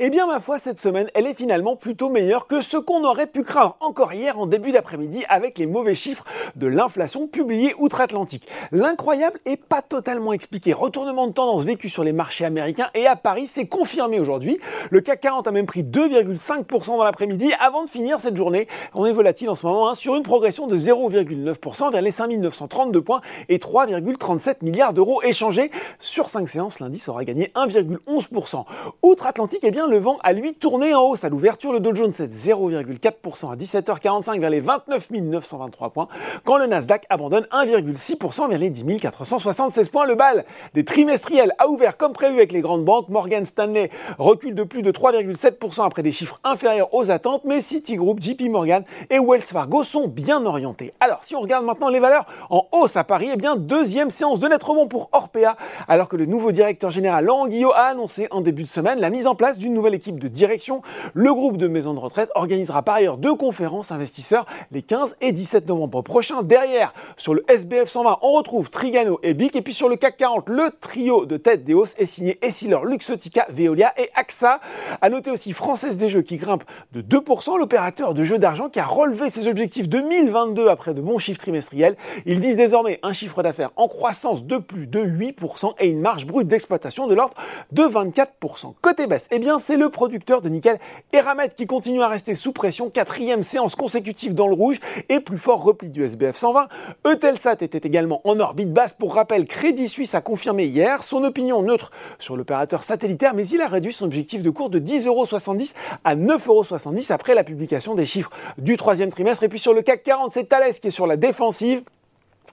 [0.00, 3.26] Eh bien, ma foi, cette semaine, elle est finalement plutôt meilleure que ce qu'on aurait
[3.26, 6.24] pu craindre encore hier en début d'après-midi avec les mauvais chiffres
[6.56, 8.48] de l'inflation publiés outre-Atlantique.
[8.72, 10.72] L'incroyable est pas totalement expliqué.
[10.72, 14.58] Retournement de tendance vécu sur les marchés américains et à Paris, c'est confirmé aujourd'hui.
[14.90, 18.68] Le CAC 40 a même pris 2,5% dans l'après-midi avant de finir cette journée.
[18.94, 23.02] On est volatile en ce moment hein, sur une progression de 0,9% vers les 5932
[23.02, 25.70] points et 3,37 milliards d'euros échangés.
[25.98, 28.64] Sur 5 séances, l'indice aura gagné 1,11%.
[29.02, 31.72] Outre-Atlantique, eh bien, le vent a lui tourné en hausse à l'ouverture.
[31.72, 36.08] Le Dow Jones est 0,4% à 17h45 vers les 29 923 points,
[36.44, 40.06] quand le Nasdaq abandonne 1,6% vers les 10 476 points.
[40.06, 43.08] Le bal des trimestriels a ouvert comme prévu avec les grandes banques.
[43.08, 48.20] Morgan Stanley recule de plus de 3,7% après des chiffres inférieurs aux attentes, mais Citigroup,
[48.20, 50.92] JP Morgan et Wells Fargo sont bien orientés.
[51.00, 54.40] Alors, si on regarde maintenant les valeurs en hausse à Paris, eh bien, deuxième séance
[54.40, 58.28] de net rebond pour Orpea, alors que le nouveau directeur général Laurent Guillot a annoncé
[58.30, 60.80] en début de semaine la mise en place d'une nouvelle équipe de direction.
[61.12, 65.30] Le groupe de maisons de retraite organisera par ailleurs deux conférences investisseurs les 15 et
[65.30, 66.42] 17 novembre prochains.
[66.42, 69.56] Derrière, sur le SBF 120, on retrouve Trigano et BIC.
[69.56, 72.86] Et puis sur le CAC 40, le trio de tête des hausses est signé Essilor,
[72.86, 74.60] Luxotica, Veolia et AXA.
[75.02, 78.80] À noter aussi Française des Jeux qui grimpe de 2%, l'opérateur de jeux d'argent qui
[78.80, 81.96] a relevé ses objectifs 2022 après de bons chiffres trimestriels.
[82.24, 86.26] Ils disent désormais un chiffre d'affaires en croissance de plus de 8% et une marge
[86.26, 87.34] brute d'exploitation de l'ordre
[87.72, 88.74] de 24%.
[88.80, 90.78] Côté baisse, eh c'est le producteur de nickel
[91.12, 95.38] Eramet qui continue à rester sous pression, quatrième séance consécutive dans le rouge et plus
[95.38, 96.68] fort repli du SBF 120.
[97.06, 98.92] Eutelsat était également en orbite basse.
[98.92, 103.60] Pour rappel, Crédit Suisse a confirmé hier son opinion neutre sur l'opérateur satellitaire, mais il
[103.60, 108.30] a réduit son objectif de cours de 10,70€ à 9,70€ après la publication des chiffres
[108.58, 109.44] du troisième trimestre.
[109.44, 111.82] Et puis sur le CAC 40, c'est Thales qui est sur la défensive.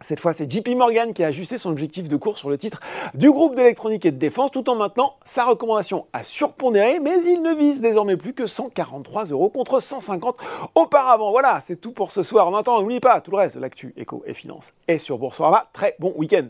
[0.00, 2.80] Cette fois, c'est JP Morgan qui a ajusté son objectif de cours sur le titre
[3.14, 7.42] du groupe d'électronique et de défense tout en maintenant sa recommandation à surpondérer, mais il
[7.42, 10.36] ne vise désormais plus que 143 euros contre 150
[10.74, 11.30] auparavant.
[11.30, 12.48] Voilà, c'est tout pour ce soir.
[12.48, 15.68] En attendant, n'oubliez pas, tout le reste, l'actu, éco et finance est sur Boursorama.
[15.72, 16.46] Très bon week-end.